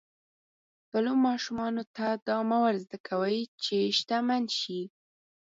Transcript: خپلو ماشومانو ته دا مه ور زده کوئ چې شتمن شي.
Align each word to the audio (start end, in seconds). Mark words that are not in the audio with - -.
خپلو 0.83 1.11
ماشومانو 1.27 1.83
ته 1.95 2.05
دا 2.27 2.37
مه 2.49 2.57
ور 2.63 2.75
زده 2.83 2.97
کوئ 3.07 3.39
چې 3.63 3.77
شتمن 3.97 4.43
شي. 4.59 4.81